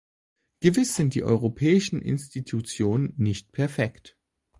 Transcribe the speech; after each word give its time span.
Gewiss 0.61 0.95
sind 0.95 1.13
die 1.13 1.21
europäischen 1.21 2.01
Institutionen 2.01 3.13
nicht 3.17 3.51
perfekt. 3.51 4.17